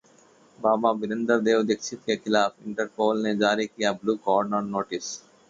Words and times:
बाबा 0.59 0.91
वीरेंद्र 0.93 1.37
देव 1.39 1.61
दीक्षित 1.63 1.99
के 2.05 2.15
खिलाफ 2.15 2.55
इंटरपोल 2.65 3.21
ने 3.23 3.35
जारी 3.37 3.67
किया 3.67 3.91
ब्लू 4.01 4.15
कॉर्नर 4.25 4.61
नोटिस 4.73 5.15